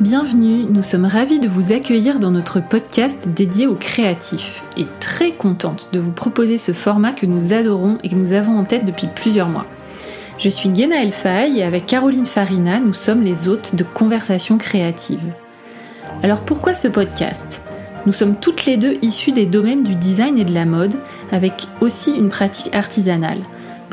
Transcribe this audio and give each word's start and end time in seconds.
Bienvenue, 0.00 0.64
nous 0.64 0.82
sommes 0.82 1.04
ravis 1.04 1.38
de 1.40 1.48
vous 1.48 1.72
accueillir 1.72 2.18
dans 2.18 2.30
notre 2.30 2.60
podcast 2.60 3.28
dédié 3.28 3.66
aux 3.66 3.74
créatifs 3.74 4.62
et 4.76 4.86
très 5.00 5.32
contente 5.32 5.90
de 5.92 6.00
vous 6.00 6.12
proposer 6.12 6.58
ce 6.58 6.72
format 6.72 7.12
que 7.12 7.26
nous 7.26 7.52
adorons 7.52 7.98
et 8.02 8.08
que 8.08 8.14
nous 8.14 8.32
avons 8.32 8.58
en 8.58 8.64
tête 8.64 8.84
depuis 8.84 9.08
plusieurs 9.14 9.48
mois. 9.48 9.66
Je 10.38 10.48
suis 10.48 10.68
Guéna 10.68 11.02
Elfay 11.02 11.52
et 11.56 11.62
avec 11.62 11.86
Caroline 11.86 12.26
Farina, 12.26 12.80
nous 12.80 12.92
sommes 12.92 13.22
les 13.22 13.48
hôtes 13.48 13.74
de 13.74 13.84
Conversations 13.84 14.58
créatives. 14.58 15.32
Alors 16.22 16.40
pourquoi 16.40 16.74
ce 16.74 16.88
podcast? 16.88 17.62
Nous 18.06 18.12
sommes 18.12 18.36
toutes 18.36 18.66
les 18.66 18.76
deux 18.76 18.98
issues 19.00 19.32
des 19.32 19.46
domaines 19.46 19.84
du 19.84 19.94
design 19.94 20.38
et 20.38 20.44
de 20.44 20.54
la 20.54 20.66
mode, 20.66 20.94
avec 21.32 21.68
aussi 21.80 22.12
une 22.12 22.28
pratique 22.28 22.74
artisanale. 22.74 23.42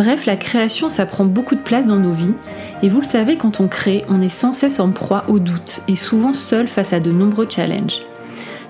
Bref, 0.02 0.26
la 0.26 0.36
création, 0.36 0.90
ça 0.90 1.06
prend 1.06 1.26
beaucoup 1.26 1.54
de 1.54 1.60
place 1.60 1.86
dans 1.86 2.00
nos 2.00 2.12
vies, 2.12 2.34
et 2.82 2.90
vous 2.90 3.02
le 3.02 3.06
savez, 3.06 3.38
quand 3.38 3.60
on 3.60 3.68
crée, 3.68 4.04
on 4.10 4.20
est 4.20 4.30
sans 4.30 4.52
cesse 4.52 4.80
en 4.80 4.90
proie 4.90 5.26
au 5.28 5.38
doute, 5.38 5.84
et 5.88 5.96
souvent 5.96 6.34
seul 6.34 6.68
face 6.68 6.92
à 6.92 7.00
de 7.00 7.12
nombreux 7.12 7.46
challenges. 7.48 8.02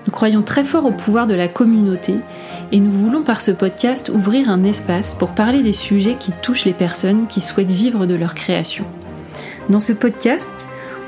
Nous 0.04 0.12
croyons 0.12 0.42
très 0.42 0.62
fort 0.62 0.84
au 0.84 0.90
pouvoir 0.90 1.26
de 1.26 1.32
la 1.32 1.48
communauté, 1.48 2.16
et 2.70 2.80
nous 2.80 2.90
voulons 2.90 3.22
par 3.22 3.40
ce 3.40 3.50
podcast 3.50 4.10
ouvrir 4.14 4.50
un 4.50 4.62
espace 4.62 5.14
pour 5.14 5.30
parler 5.30 5.62
des 5.62 5.72
sujets 5.72 6.16
qui 6.20 6.32
touchent 6.42 6.66
les 6.66 6.74
personnes 6.74 7.26
qui 7.28 7.40
souhaitent 7.40 7.70
vivre 7.70 8.04
de 8.04 8.14
leur 8.14 8.34
création. 8.34 8.84
Dans 9.70 9.80
ce 9.80 9.94
podcast, 9.94 10.52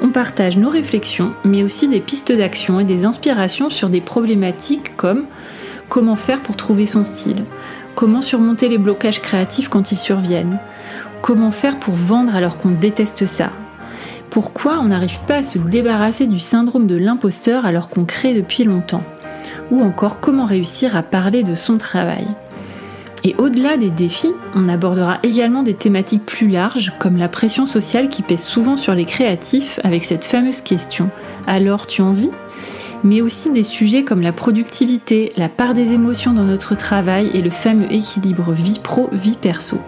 on 0.01 0.09
partage 0.09 0.57
nos 0.57 0.71
réflexions, 0.71 1.33
mais 1.45 1.63
aussi 1.63 1.87
des 1.87 2.01
pistes 2.01 2.33
d'action 2.33 2.81
et 2.81 2.85
des 2.85 3.05
inspirations 3.05 3.69
sur 3.69 3.91
des 3.91 4.01
problématiques 4.01 4.97
comme 4.97 5.27
comment 5.95 6.17
faire 6.17 6.43
pour 6.43 6.57
trouver 6.57 6.87
son 6.87 7.05
style, 7.05 7.45
Comment 7.95 8.21
surmonter 8.21 8.69
les 8.69 8.79
blocages 8.79 9.23
créatifs 9.23 9.69
quand 9.69 9.93
ils 9.93 9.99
surviennent 9.99 10.59
Comment 11.23 11.53
faire 11.53 11.79
pour 11.79 11.95
vendre 11.95 12.35
alors 12.35 12.59
qu'on 12.59 12.73
déteste 12.73 13.27
ça 13.27 13.51
Pourquoi 14.29 14.81
on 14.81 14.87
n'arrive 14.87 15.21
pas 15.29 15.37
à 15.37 15.43
se 15.45 15.59
débarrasser 15.59 16.27
du 16.27 16.41
syndrome 16.41 16.89
de 16.89 16.97
l'imposteur 16.97 17.65
alors 17.65 17.91
qu'on 17.91 18.05
crée 18.07 18.35
depuis 18.35 18.65
longtemps 18.65 19.05
Ou 19.71 19.83
encore 19.83 20.19
comment 20.19 20.45
réussir 20.45 20.97
à 20.97 21.05
parler 21.05 21.45
de 21.45 21.55
son 21.55 21.79
travail. 21.79 22.27
Et 23.23 23.37
au-delà 23.39 23.77
des 23.77 23.91
défis, 23.91 24.35
on 24.57 24.69
abordera 24.69 25.21
également 25.23 25.63
des 25.63 25.75
thématiques 25.75 26.27
plus 26.27 26.49
larges 26.49 26.93
comme 26.99 27.19
la 27.19 27.29
pression 27.29 27.69
sociale 27.69 28.09
qui 28.09 28.23
pèse 28.23 28.43
souvent 28.43 28.77
sur 28.77 28.97
les 28.97 29.05
créatifs 29.05 29.79
avec 29.85 30.05
cette 30.05 30.25
fameuse 30.25 30.61
question. 30.61 31.09
Alors 31.47 31.87
tu 31.87 32.03
en 32.03 32.13
vis 32.13 32.33
mais 33.05 33.21
aussi 33.21 33.53
des 33.53 33.63
sujets 33.63 34.03
comme 34.03 34.23
la 34.23 34.33
productivité, 34.33 35.33
la 35.37 35.49
part 35.49 35.75
des 35.75 35.93
émotions 35.93 36.33
dans 36.33 36.45
notre 36.45 36.75
travail 36.75 37.31
et 37.35 37.43
le 37.43 37.51
fameux 37.51 37.93
équilibre 37.93 38.53
vie 38.53 38.81
pro-vie 38.83 39.37
perso. 39.37 39.79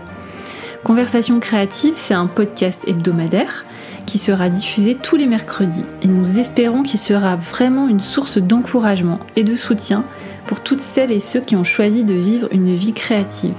Conversation 0.85 1.41
créative, 1.41 1.95
c'est 1.97 2.15
un 2.15 2.27
podcast 2.27 2.85
hebdomadaire 2.87 3.65
qui 4.07 4.19
sera 4.19 4.49
diffusé 4.49 4.95
tous 4.95 5.17
les 5.17 5.27
mercredis 5.27 5.85
et 6.03 6.07
nous 6.07 6.39
espérons 6.39 6.85
qu'il 6.85 7.01
sera 7.01 7.35
vraiment 7.35 7.89
une 7.89 7.99
source 7.99 8.39
d'encouragement 8.39 9.19
et 9.35 9.43
de 9.43 9.57
soutien 9.57 10.05
pour 10.47 10.61
toutes 10.61 10.81
celles 10.81 11.11
et 11.11 11.19
ceux 11.19 11.41
qui 11.41 11.57
ont 11.57 11.65
choisi 11.65 12.05
de 12.05 12.15
vivre 12.15 12.49
une 12.53 12.73
vie 12.75 12.93
créative. 12.93 13.57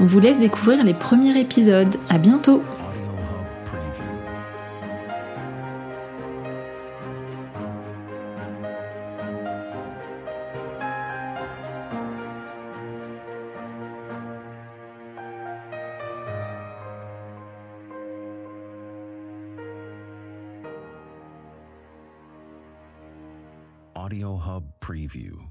On 0.00 0.06
vous 0.06 0.18
laisse 0.18 0.40
découvrir 0.40 0.82
les 0.82 0.94
premiers 0.94 1.38
épisodes. 1.38 1.94
À 2.08 2.18
bientôt! 2.18 2.62
Audio 24.00 24.38
Hub 24.38 24.80
Preview. 24.80 25.50